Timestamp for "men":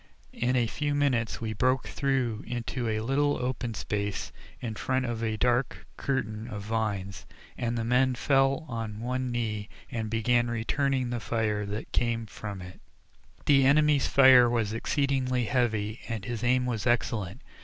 7.83-8.15